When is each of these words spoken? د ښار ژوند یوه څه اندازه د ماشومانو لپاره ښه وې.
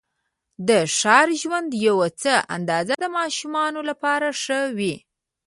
د 0.67 0.69
ښار 0.97 1.27
ژوند 1.41 1.69
یوه 1.87 2.07
څه 2.21 2.33
اندازه 2.55 2.93
د 3.03 3.05
ماشومانو 3.17 3.79
لپاره 3.89 4.27
ښه 4.41 4.59
وې. 4.77 4.95